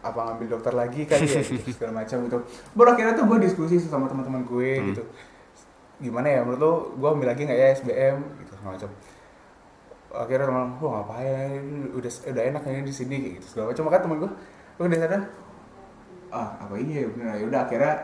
apa 0.03 0.19
ngambil 0.19 0.59
dokter 0.59 0.75
lagi 0.75 1.07
kan 1.07 1.23
ya 1.23 1.39
gitu, 1.39 1.71
segala 1.79 2.03
macam 2.03 2.27
gitu. 2.27 2.39
Baru 2.75 2.89
akhirnya 2.93 3.15
tuh 3.15 3.25
gue 3.31 3.39
diskusi 3.47 3.79
sama 3.79 4.11
teman-teman 4.11 4.43
gue 4.43 4.71
gitu. 4.93 5.03
Gimana 6.03 6.27
ya 6.27 6.41
menurut 6.43 6.61
lo 6.61 6.73
gue 6.99 7.09
ambil 7.09 7.31
lagi 7.31 7.47
nggak 7.47 7.59
ya 7.59 7.69
SBM 7.79 8.17
gitu 8.43 8.51
segala 8.59 8.71
macam. 8.75 8.91
Akhirnya 10.13 10.47
teman 10.51 10.67
gue 10.77 10.89
ngapain? 10.91 11.63
Udah 11.95 12.11
udah 12.35 12.43
enak 12.51 12.61
kayaknya 12.67 12.85
di 12.85 12.95
sini 12.95 13.15
kayak 13.23 13.33
gitu 13.39 13.47
segala 13.55 13.65
macam. 13.71 13.83
Maka 13.87 13.99
teman 14.03 14.17
gue 14.19 14.31
gue 14.77 14.85
udah 14.91 15.01
sadar 15.01 15.23
ah 16.33 16.49
apa 16.65 16.81
iya 16.81 17.05
bener 17.13 17.37
ya 17.37 17.45
udah 17.45 17.61
akhirnya 17.69 17.95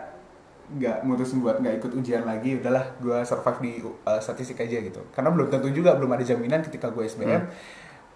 nggak 0.69 1.01
mutusin 1.01 1.41
buat 1.41 1.65
nggak 1.65 1.81
ikut 1.81 1.97
ujian 1.97 2.29
lagi 2.29 2.61
udahlah 2.61 2.93
gue 3.01 3.25
survive 3.25 3.59
di 3.65 3.73
uh, 3.83 4.21
statistik 4.23 4.63
aja 4.63 4.79
gitu. 4.79 5.03
Karena 5.11 5.35
belum 5.35 5.51
tentu 5.51 5.73
juga 5.75 5.97
belum 5.99 6.13
ada 6.15 6.23
jaminan 6.23 6.63
ketika 6.63 6.93
gue 6.93 7.09
SBM 7.09 7.43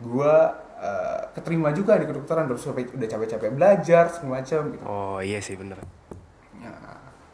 gue 0.03 0.35
uh, 0.83 1.31
keterima 1.33 1.71
juga 1.71 1.97
di 1.97 2.11
kedokteran 2.11 2.51
terus 2.51 2.67
sampai 2.67 2.91
udah 2.91 3.09
capek-capek 3.09 3.55
belajar 3.55 4.11
segala 4.11 4.43
macam 4.43 4.61
gitu. 4.75 4.83
Oh 4.83 5.23
iya 5.23 5.39
sih 5.39 5.55
bener. 5.55 5.79
Ya, 6.59 6.75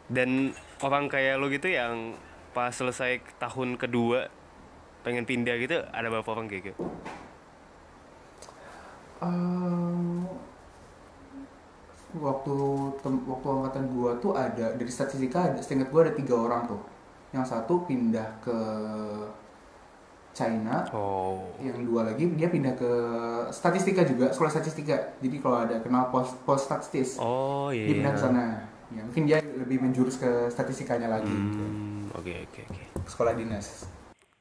dan 0.09 0.53
orang 0.85 1.09
kayak 1.09 1.41
lo 1.41 1.49
gitu 1.49 1.67
yang 1.69 2.13
pas 2.53 2.73
selesai 2.73 3.25
tahun 3.41 3.77
kedua 3.77 4.29
pengen 5.01 5.25
pindah 5.25 5.55
gitu 5.57 5.81
ada 5.89 6.07
berapa 6.09 6.29
orang 6.29 6.45
kayak 6.49 6.73
gitu? 6.73 6.77
Ehm, 9.19 10.23
waktu 12.17 12.55
tem- 13.03 13.25
waktu 13.27 13.47
angkatan 13.51 13.85
gua 13.93 14.17
tuh 14.17 14.33
ada 14.33 14.73
dari 14.73 14.89
statistika 14.89 15.51
ada 15.51 15.61
seingat 15.61 15.91
gua 15.91 16.07
ada 16.07 16.13
tiga 16.15 16.35
orang 16.39 16.65
tuh. 16.65 16.81
Yang 17.29 17.53
satu 17.53 17.85
pindah 17.85 18.41
ke 18.41 18.59
China. 20.33 20.85
Oh. 20.93 21.51
Yang 21.59 21.89
dua 21.89 22.01
lagi 22.13 22.23
dia 22.33 22.47
pindah 22.47 22.73
ke 22.77 22.91
statistika 23.51 24.05
juga 24.05 24.31
sekolah 24.31 24.51
statistika. 24.51 25.17
Jadi 25.19 25.37
kalau 25.41 25.57
ada 25.65 25.81
kenal 25.81 26.13
pos 26.13 26.31
pos 26.45 26.63
statistis 26.63 27.19
oh 27.19 27.73
dia 27.73 27.83
iya. 27.83 27.87
pindah 27.93 28.11
ke 28.15 28.19
sana. 28.19 28.43
Ya 28.89 29.01
mungkin 29.05 29.23
dia 29.29 29.37
lebih 29.41 29.77
menjurus 29.81 30.17
ke 30.17 30.49
statistikanya 30.49 31.09
lagi. 31.11 31.29
Hmm, 31.29 32.09
oke 32.15 32.33
oke 32.49 32.59
oke. 32.65 32.83
Sekolah 33.05 33.33
dinas. 33.37 33.85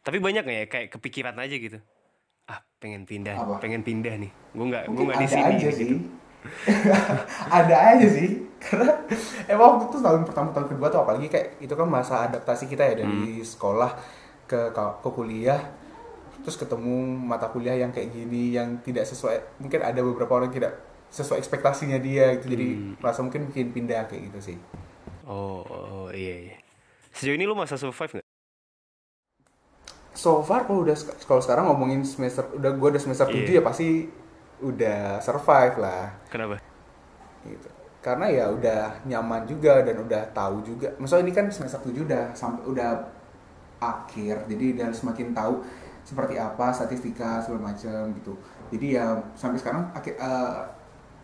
Tapi 0.00 0.24
banyak 0.24 0.42
nggak 0.44 0.58
ya 0.58 0.66
kayak 0.72 0.88
kepikiran 0.96 1.36
aja 1.36 1.56
gitu? 1.58 1.78
Ah 2.48 2.64
pengen 2.80 3.04
pindah 3.04 3.36
Apa? 3.36 3.60
pengen 3.60 3.84
pindah 3.84 4.16
nih. 4.16 4.32
Gue 4.56 4.66
nggak 4.72 4.84
gue 4.88 5.04
nggak 5.04 5.20
di 5.20 5.28
sini 5.28 5.52
aja 5.52 5.68
gitu. 5.68 5.76
sih. 5.76 5.92
Ada 7.60 7.76
aja 7.96 8.06
sih. 8.08 8.28
Karena 8.58 8.90
emang 9.46 9.76
waktu 9.76 9.84
itu 9.92 9.98
tahun 10.00 10.22
pertama 10.24 10.48
tahun 10.50 10.66
kedua 10.72 10.86
tuh 10.90 11.00
apalagi 11.04 11.28
kayak 11.28 11.60
itu 11.60 11.74
kan 11.76 11.86
masa 11.86 12.26
adaptasi 12.26 12.66
kita 12.66 12.82
ya 12.88 13.04
dari 13.04 13.44
sekolah 13.44 13.90
ke 14.48 14.72
ke 14.74 15.08
kuliah 15.12 15.60
terus 16.42 16.56
ketemu 16.56 17.04
mata 17.28 17.52
kuliah 17.52 17.76
yang 17.76 17.92
kayak 17.92 18.08
gini 18.08 18.56
yang 18.56 18.80
tidak 18.80 19.04
sesuai 19.04 19.60
mungkin 19.60 19.84
ada 19.84 20.00
beberapa 20.00 20.40
orang 20.40 20.48
yang 20.48 20.64
tidak 20.64 20.72
sesuai 21.12 21.40
ekspektasinya 21.40 22.00
dia 22.00 22.36
gitu 22.36 22.52
jadi 22.52 22.96
merasa 23.00 23.20
mungkin 23.24 23.48
bikin 23.52 23.72
pindah 23.72 24.08
kayak 24.08 24.32
gitu 24.32 24.52
sih. 24.52 24.56
Oh, 25.28 25.64
oh 25.64 26.08
iya 26.12 26.52
iya. 26.52 26.56
Sejauh 27.12 27.36
ini 27.36 27.44
lu 27.44 27.52
masa 27.52 27.76
survive 27.76 28.20
nggak? 28.20 28.28
So 30.16 30.40
far 30.44 30.64
kalau 30.64 30.84
udah 30.84 30.96
kalau 31.24 31.40
sekarang 31.44 31.68
ngomongin 31.68 32.04
semester 32.04 32.48
udah 32.56 32.70
gue 32.74 32.88
udah 32.96 33.02
semester 33.02 33.28
Iya. 33.28 33.44
7 33.44 33.56
ya 33.58 33.62
pasti 33.64 33.88
udah 34.64 35.20
survive 35.20 35.76
lah. 35.78 36.16
Kenapa? 36.32 36.58
Gitu. 37.44 37.68
Karena 38.00 38.26
ya 38.30 38.44
udah 38.50 39.04
nyaman 39.04 39.44
juga 39.44 39.84
dan 39.84 40.00
udah 40.00 40.22
tahu 40.32 40.64
juga. 40.64 40.92
Maksudnya 40.96 41.24
ini 41.28 41.32
kan 41.34 41.46
semester 41.52 41.80
7 41.82 42.04
udah 42.08 42.24
sampai 42.32 42.62
udah 42.66 42.88
akhir. 43.78 44.46
Jadi 44.50 44.64
udah 44.78 44.88
semakin 44.90 45.34
tahu 45.34 45.62
seperti 46.02 46.40
apa 46.40 46.72
statistika 46.72 47.42
segala 47.44 47.72
macam 47.72 48.12
gitu. 48.16 48.32
Jadi 48.72 48.96
ya 48.96 49.16
sampai 49.36 49.58
sekarang 49.60 49.92
akhir 49.92 50.14
eh, 50.16 50.58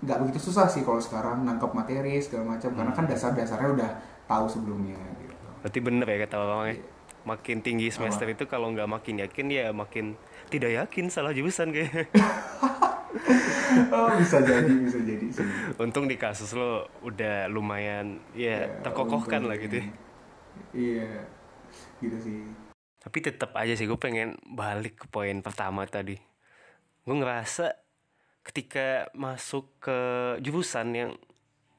nggak 0.04 0.18
begitu 0.20 0.38
susah 0.50 0.68
sih 0.68 0.84
kalau 0.84 1.00
sekarang 1.00 1.48
nangkep 1.48 1.72
materi 1.72 2.20
segala 2.20 2.56
macam 2.56 2.76
karena 2.76 2.92
kan 2.92 3.04
dasar-dasarnya 3.08 3.68
udah 3.72 3.90
tahu 4.28 4.44
sebelumnya 4.48 5.00
gitu. 5.20 5.34
Berarti 5.64 5.78
bener 5.80 6.06
ya 6.06 6.18
kata 6.28 6.36
orang 6.36 6.76
makin 7.24 7.64
tinggi 7.64 7.88
semester 7.88 8.28
itu 8.28 8.44
kalau 8.44 8.68
nggak 8.76 8.84
makin 8.84 9.24
yakin 9.24 9.46
ya 9.48 9.72
makin 9.72 10.12
tidak 10.52 10.76
yakin 10.84 11.08
salah 11.08 11.32
jurusan 11.32 11.72
kayak 11.72 12.12
oh 13.96 14.12
bisa 14.20 14.44
jadi 14.44 14.74
bisa 14.84 15.00
jadi 15.00 15.26
sih. 15.32 15.48
Untung 15.80 16.04
di 16.04 16.20
kasus 16.20 16.52
lo 16.52 16.84
udah 17.00 17.48
lumayan 17.48 18.20
ya, 18.36 18.68
terkokohkan 18.84 19.48
untung 19.48 19.50
lah 19.50 19.56
gitu 19.56 19.76
ya. 19.80 19.86
iya 20.76 21.10
gitu 21.98 22.16
sih. 22.20 22.38
Tapi 23.04 23.18
tetap 23.20 23.52
aja 23.52 23.76
sih 23.76 23.84
gue 23.84 24.00
pengen 24.00 24.40
balik 24.48 25.04
ke 25.04 25.06
poin 25.12 25.44
pertama 25.44 25.84
tadi. 25.84 26.16
Gue 27.04 27.16
ngerasa 27.20 27.76
ketika 28.44 29.08
masuk 29.12 29.68
ke 29.80 29.98
jurusan 30.40 30.88
yang 30.92 31.10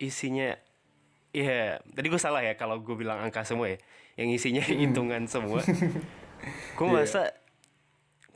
isinya 0.01 0.57
ya 1.35 1.81
tadi 1.81 2.07
gue 2.09 2.21
salah 2.21 2.41
ya 2.41 2.57
kalau 2.57 2.81
gue 2.81 2.95
bilang 2.97 3.21
angka 3.21 3.45
semua 3.45 3.73
ya 3.73 3.77
yang 4.15 4.29
isinya 4.31 4.63
hitungan 4.63 5.27
semua. 5.27 5.59
Gue 6.77 6.87
merasa 6.87 7.35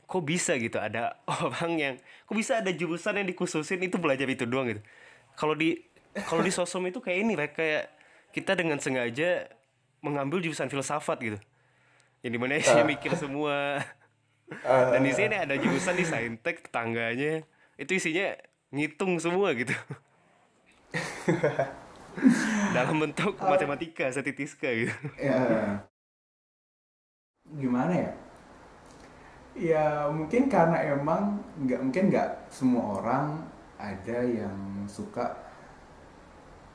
kok 0.04 0.24
bisa 0.26 0.58
gitu 0.58 0.76
ada 0.76 1.22
orang 1.46 1.72
yang 1.78 1.94
kok 2.26 2.36
bisa 2.36 2.60
ada 2.60 2.74
jurusan 2.74 3.22
yang 3.22 3.28
dikhususin 3.30 3.80
itu 3.80 3.96
belajar 3.96 4.28
itu 4.28 4.44
doang 4.44 4.68
gitu. 4.68 4.82
Kalau 5.38 5.56
di 5.56 5.80
kalau 6.26 6.42
di 6.44 6.52
sosom 6.52 6.84
itu 6.90 7.00
kayak 7.00 7.18
ini 7.22 7.32
kayak 7.38 7.88
kita 8.34 8.58
dengan 8.58 8.76
sengaja 8.82 9.48
mengambil 10.04 10.42
jurusan 10.44 10.68
filsafat 10.68 11.18
gitu 11.22 11.38
yang 12.20 12.32
di 12.36 12.40
mana 12.40 12.60
isinya 12.60 12.84
mikir 12.92 13.12
semua. 13.16 13.80
Dan 14.66 15.06
di 15.06 15.12
sini 15.14 15.36
ada 15.38 15.54
jurusan 15.54 15.94
di 15.94 16.04
saintek 16.04 16.66
tetangganya. 16.66 17.46
Itu 17.78 17.96
isinya 17.96 18.34
ngitung 18.74 19.18
semua 19.22 19.54
gitu. 19.54 19.72
Dalam 22.74 22.98
bentuk 22.98 23.38
matematika 23.38 24.10
statistika 24.10 24.68
gitu. 24.70 24.94
Ya. 25.16 25.38
Gimana 27.46 27.92
ya? 27.94 28.12
Ya 29.58 29.86
mungkin 30.10 30.46
karena 30.46 30.78
emang 30.94 31.42
nggak 31.58 31.80
mungkin 31.82 32.04
nggak 32.10 32.30
semua 32.50 33.02
orang 33.02 33.26
ada 33.78 34.18
yang 34.22 34.86
suka 34.86 35.49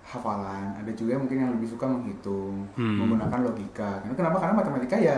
hafalan 0.05 0.69
ada 0.75 0.91
juga 0.91 1.17
mungkin 1.17 1.38
yang 1.39 1.51
lebih 1.51 1.65
suka 1.67 1.83
menghitung 1.83 2.69
Hmm. 2.74 3.01
menggunakan 3.01 3.41
logika 3.43 3.97
karena 4.00 4.13
kenapa 4.15 4.38
karena 4.38 4.53
matematika 4.55 4.95
ya 4.95 5.17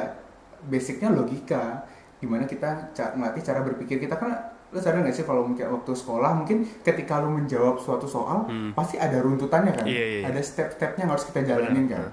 basicnya 0.63 1.11
logika 1.11 1.83
gimana 2.17 2.43
kita 2.43 2.67
ca- 2.91 3.13
melatih 3.13 3.43
cara 3.43 3.61
berpikir 3.61 3.99
kita 3.99 4.15
kan 4.15 4.31
lu 4.67 4.79
sadar 4.79 4.99
nggak 4.99 5.13
sih 5.13 5.23
kalau 5.23 5.43
mungkin 5.43 5.63
waktu 5.69 5.91
sekolah 5.93 6.31
mungkin 6.33 6.63
ketika 6.81 7.19
lu 7.19 7.31
menjawab 7.31 7.77
suatu 7.77 8.03
soal 8.03 8.43
Hmm. 8.43 8.71
pasti 8.73 8.95
ada 8.95 9.19
runtutannya 9.19 9.71
kan 9.71 9.83
Iya, 9.83 9.95
iya, 10.01 10.17
iya. 10.17 10.25
ada 10.25 10.39
step-stepnya 10.39 11.03
yang 11.03 11.11
harus 11.11 11.23
kita 11.25 11.39
jalanin 11.45 11.85
Benar. 11.85 11.99
kan 11.99 12.03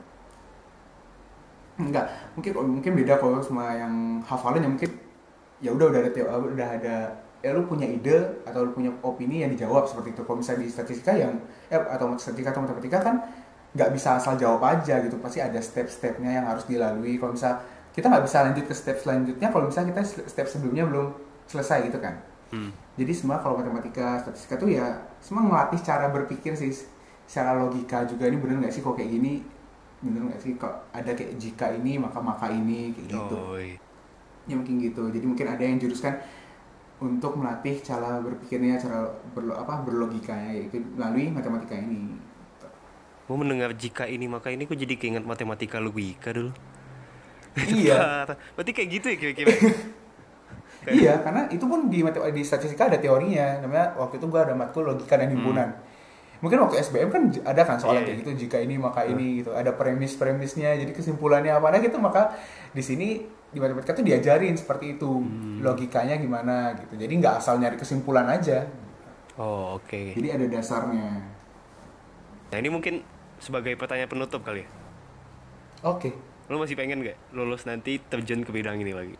enggak 1.77 2.07
mungkin 2.35 2.53
mungkin 2.71 2.93
beda 2.95 3.15
kalau 3.19 3.39
sama 3.39 3.75
yang 3.75 3.95
hafalan 4.23 4.63
yang 4.63 4.73
mungkin 4.73 4.91
ya 5.59 5.71
udah 5.71 5.87
udah 5.91 6.01
ada 6.01 6.11
udah 6.45 6.69
ada 6.73 6.97
ya 7.45 7.53
lu 7.53 7.69
punya 7.69 7.85
ide 7.85 8.41
atau 8.49 8.65
lu 8.65 8.73
punya 8.73 8.89
opini 9.05 9.45
yang 9.45 9.53
dijawab 9.53 9.85
seperti 9.85 10.17
itu. 10.17 10.25
Kalau 10.25 10.41
misalnya 10.41 10.65
di 10.65 10.71
statistika 10.73 11.13
yang 11.13 11.37
eh, 11.69 11.77
atau 11.77 12.17
statistika 12.17 12.57
atau 12.57 12.65
matematika 12.65 13.05
kan 13.05 13.21
nggak 13.77 13.91
bisa 13.93 14.17
asal 14.17 14.41
jawab 14.41 14.65
aja 14.65 15.05
gitu. 15.05 15.21
Pasti 15.21 15.45
ada 15.45 15.61
step-stepnya 15.61 16.41
yang 16.41 16.49
harus 16.49 16.65
dilalui. 16.65 17.21
Kalau 17.21 17.37
misal 17.37 17.61
kita 17.93 18.09
nggak 18.09 18.25
bisa 18.25 18.39
lanjut 18.49 18.65
ke 18.65 18.75
step 18.75 18.97
selanjutnya 18.99 19.49
kalau 19.55 19.71
misalnya 19.71 19.95
kita 19.95 20.03
step 20.27 20.47
sebelumnya 20.49 20.89
belum 20.89 21.13
selesai 21.47 21.93
gitu 21.93 22.01
kan. 22.01 22.17
Hmm. 22.53 22.71
jadi 22.95 23.11
semua 23.11 23.43
kalau 23.43 23.59
matematika 23.59 24.21
statistika 24.23 24.55
tuh 24.55 24.71
ya 24.71 24.87
semua 25.19 25.43
ngelatih 25.43 25.81
cara 25.85 26.09
berpikir 26.09 26.57
sih. 26.57 26.73
Secara 27.25 27.57
logika 27.57 28.05
juga 28.05 28.29
ini 28.29 28.37
bener 28.41 28.57
nggak 28.65 28.73
sih 28.73 28.81
kok 28.81 28.97
kayak 28.97 29.11
gini? 29.11 29.45
Bener 30.01 30.33
nggak 30.33 30.41
sih 30.41 30.53
kok 30.57 30.75
ada 30.93 31.13
kayak 31.13 31.37
jika 31.37 31.73
ini 31.77 32.01
maka 32.01 32.19
maka 32.25 32.49
ini 32.49 32.93
kayak 32.97 33.09
gitu. 33.11 33.37
Iya. 33.61 33.77
ya 34.45 34.55
mungkin 34.61 34.77
gitu. 34.81 35.03
Jadi 35.09 35.25
mungkin 35.25 35.47
ada 35.49 35.63
yang 35.65 35.77
juruskan 35.81 36.15
untuk 37.03 37.37
melatih 37.37 37.83
cara 37.83 38.23
berpikirnya 38.23 38.79
cara 38.79 39.11
berlo, 39.35 39.55
apa 39.59 39.83
berlogikanya 39.83 40.55
yaitu 40.55 40.79
melalui 40.95 41.31
matematika 41.31 41.75
ini 41.75 42.15
Mau 43.25 43.41
mendengar 43.41 43.73
jika 43.73 44.05
ini 44.05 44.29
maka 44.29 44.53
ini 44.53 44.69
kok 44.69 44.77
jadi 44.77 44.95
keinget 45.01 45.25
matematika 45.25 45.81
logika 45.81 46.29
dulu. 46.29 46.53
iya 47.81 48.27
Berarti 48.55 48.73
kayak 48.75 48.89
gitu 48.91 49.07
ya 49.13 49.17
kira-kira. 49.17 49.53
iya 51.01 51.13
karena 51.25 51.49
itu 51.49 51.65
pun 51.65 51.89
di 51.89 52.05
di 52.05 52.43
statistika 52.45 52.93
ada 52.93 53.01
teorinya 53.01 53.65
namanya 53.65 53.97
waktu 53.97 54.21
itu 54.21 54.27
gua 54.29 54.45
ada 54.45 54.53
matkul 54.53 54.85
logika 54.85 55.17
dan 55.17 55.33
himpunan 55.33 55.73
mungkin 56.45 56.61
waktu 56.61 56.77
SBM 56.85 57.09
kan 57.09 57.23
ada 57.41 57.63
kan 57.65 57.77
Hmm. 57.81 57.83
soalnya 57.83 58.05
Iya, 58.05 58.07
kayak 58.07 58.17
iya. 58.21 58.25
gitu 58.29 58.33
jika 58.47 58.59
ini 58.61 58.77
maka 58.77 59.01
ini 59.09 59.41
gitu 59.41 59.57
ada 59.57 59.73
premis-premisnya 59.73 60.77
jadi 60.77 60.93
kesimpulannya 60.93 61.57
apa 61.57 61.73
nah 61.73 61.81
gitu 61.81 61.97
maka 61.97 62.37
di 62.77 62.85
sini 62.85 63.09
di 63.55 63.63
matematika 63.63 63.95
tuh 63.95 64.03
diajarin 64.03 64.59
seperti 64.59 64.99
itu 64.99 65.07
Hmm. 65.07 65.63
logikanya 65.63 66.19
gimana 66.19 66.75
gitu 66.75 66.99
jadi 66.99 67.13
nggak 67.15 67.35
asal 67.39 67.57
nyari 67.57 67.79
kesimpulan 67.79 68.27
aja 68.27 68.67
Oh, 69.35 69.79
oke. 69.79 70.15
jadi 70.15 70.35
ada 70.35 70.47
dasarnya 70.51 71.23
Nah, 72.51 72.59
ini 72.59 72.71
mungkin 72.71 73.03
sebagai 73.37 73.75
pertanyaan 73.75 74.07
penutup 74.07 74.43
kali 74.43 74.63
ya. 74.63 74.69
oke 75.83 76.11
Lo 76.45 76.61
masih 76.61 76.77
pengen 76.77 77.01
gak 77.01 77.17
lulus 77.33 77.65
nanti 77.65 77.97
terjun 77.99 78.45
ke 78.45 78.53
bidang 78.53 78.77
ini 78.77 78.93
lagi? 78.93 79.17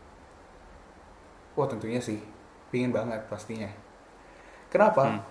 Wah 1.55 1.65
tentunya 1.65 1.97
sih, 1.97 2.19
pingin 2.69 2.91
banget 2.91 3.25
pastinya. 3.25 3.71
Kenapa? 4.69 5.23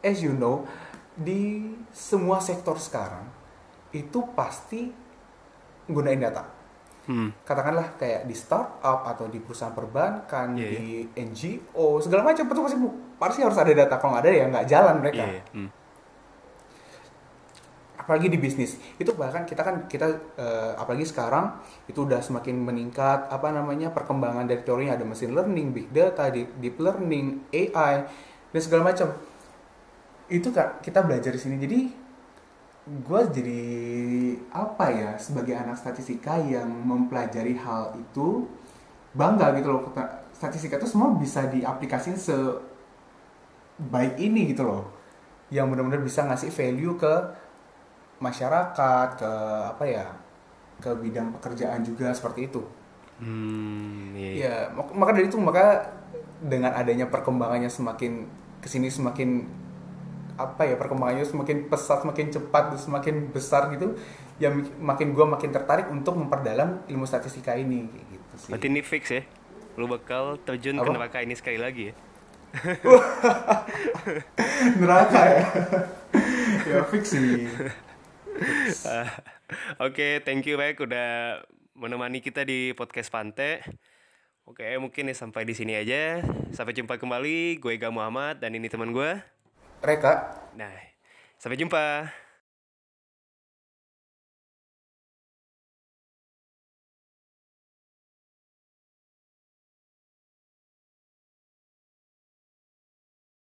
As 0.00 0.22
you 0.22 0.32
know, 0.32 0.64
di 1.12 1.68
semua 1.90 2.38
sektor 2.38 2.78
sekarang 2.78 3.26
itu 3.90 4.22
pasti 4.32 4.88
gunain 5.84 6.16
data. 6.16 6.46
Hmm. 7.04 7.28
Katakanlah 7.44 8.00
kayak 8.00 8.24
di 8.24 8.32
startup 8.32 9.04
atau 9.04 9.28
di 9.28 9.36
perusahaan 9.36 9.76
perbankan, 9.76 10.56
Iya, 10.56 10.68
di 10.72 10.84
NGO, 11.12 12.00
segala 12.00 12.24
macam 12.24 12.48
itu 12.48 12.60
pasti 12.64 12.78
pasti 13.20 13.40
harus 13.44 13.58
ada 13.60 13.72
data. 13.72 13.94
Kalau 14.00 14.16
nggak 14.16 14.24
ada 14.24 14.32
ya 14.32 14.44
nggak 14.48 14.66
jalan 14.68 14.94
mereka. 15.00 15.24
Iya. 15.24 15.42
Hmm. 15.52 15.70
apalagi 18.04 18.28
di 18.28 18.36
bisnis 18.36 18.76
itu 19.00 19.16
bahkan 19.16 19.48
kita 19.48 19.64
kan 19.64 19.88
kita 19.88 20.36
eh, 20.36 20.72
apalagi 20.76 21.08
sekarang 21.08 21.56
itu 21.88 22.04
udah 22.04 22.20
semakin 22.20 22.52
meningkat 22.60 23.32
apa 23.32 23.48
namanya 23.48 23.96
perkembangan 23.96 24.44
dari 24.44 24.60
teorinya 24.60 24.92
ada 24.92 25.08
machine 25.08 25.32
learning 25.32 25.72
big 25.72 25.88
data 25.88 26.28
deep, 26.28 26.52
deep 26.60 26.76
learning 26.76 27.48
AI 27.48 28.04
dan 28.52 28.60
segala 28.60 28.92
macam 28.92 29.08
itu 30.28 30.52
kak 30.52 30.84
kita 30.84 31.00
belajar 31.00 31.32
di 31.32 31.40
sini 31.40 31.56
jadi 31.56 32.03
gue 32.84 33.20
jadi 33.32 33.62
apa 34.52 34.86
ya 34.92 35.10
sebagai 35.16 35.56
anak 35.56 35.80
statistika 35.80 36.36
yang 36.36 36.68
mempelajari 36.68 37.56
hal 37.56 37.96
itu 37.96 38.44
bangga 39.16 39.56
gitu 39.56 39.68
loh 39.74 39.82
statistika 40.36 40.76
itu 40.80 40.88
semua 40.90 41.16
bisa 41.16 41.48
diaplikasikan 41.48 42.18
sebaik 43.78 44.14
ini 44.20 44.50
gitu 44.54 44.62
loh 44.66 44.82
yang 45.52 45.68
benar-benar 45.70 46.02
bisa 46.02 46.26
ngasih 46.26 46.50
value 46.52 46.96
ke 46.98 47.12
masyarakat 48.22 49.08
ke 49.20 49.30
apa 49.74 49.84
ya 49.84 50.06
ke 50.82 50.90
bidang 51.02 51.34
pekerjaan 51.38 51.82
juga 51.86 52.12
seperti 52.14 52.50
itu 52.50 52.62
Hmm, 53.18 54.10
iya. 54.18 54.30
iya. 54.34 54.50
ya 54.50 54.54
mak- 54.74 54.94
maka 54.98 55.10
dari 55.14 55.30
itu 55.30 55.38
maka 55.38 55.86
dengan 56.42 56.74
adanya 56.74 57.06
perkembangannya 57.06 57.70
semakin 57.70 58.26
ke 58.58 58.66
sini 58.66 58.90
semakin 58.90 59.46
apa 60.34 60.66
ya 60.66 60.74
perkembangannya 60.74 61.22
semakin 61.22 61.70
pesat 61.70 62.02
semakin 62.02 62.26
cepat 62.34 62.74
semakin 62.78 63.30
besar 63.30 63.70
gitu 63.70 63.94
ya 64.42 64.50
makin 64.82 65.14
gua 65.14 65.30
makin 65.30 65.54
tertarik 65.54 65.86
untuk 65.90 66.18
memperdalam 66.18 66.82
ilmu 66.90 67.06
statistika 67.06 67.54
ini 67.54 67.86
gitu 67.90 68.34
sih 68.38 68.50
Berarti 68.50 68.66
ini 68.66 68.82
fix 68.82 69.04
ya. 69.10 69.22
Lo 69.74 69.90
bakal 69.90 70.38
terjun 70.42 70.78
ke 70.78 70.90
neraka 70.90 71.18
ini 71.22 71.34
sekali 71.34 71.58
lagi 71.58 71.90
ya. 71.90 71.94
neraka 74.82 75.20
ya 75.26 75.42
ya 76.70 76.78
fix 76.86 77.18
sih 77.18 77.50
Oke, 79.86 80.22
thank 80.26 80.46
you 80.46 80.58
baik 80.58 80.82
udah 80.82 81.42
menemani 81.78 82.18
kita 82.18 82.42
di 82.42 82.74
podcast 82.74 83.10
Pante. 83.10 83.62
Oke, 84.44 84.66
mungkin 84.76 85.08
ya 85.08 85.16
sampai 85.16 85.46
di 85.46 85.54
sini 85.54 85.78
aja. 85.78 86.20
Sampai 86.50 86.74
jumpa 86.74 86.98
kembali. 86.98 87.62
Gue 87.62 87.78
Ega 87.78 87.94
Muhammad 87.94 88.42
dan 88.42 88.54
ini 88.54 88.66
teman 88.66 88.90
gue. 88.90 89.22
Reka 89.84 90.12
Nah, 90.56 90.72
sampai 91.36 91.60
jumpa. 91.60 92.08